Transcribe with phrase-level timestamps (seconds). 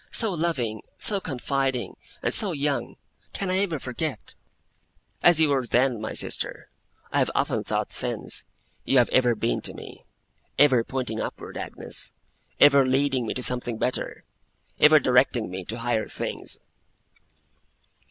[0.11, 2.95] 'So loving, so confiding, and so young!
[3.33, 4.33] Can I ever forget?'
[5.21, 6.71] 'As you were then, my sister,
[7.11, 8.43] I have often thought since,
[8.83, 10.03] you have ever been to me.
[10.57, 12.11] Ever pointing upward, Agnes;
[12.59, 14.23] ever leading me to something better;
[14.79, 16.57] ever directing me to higher things!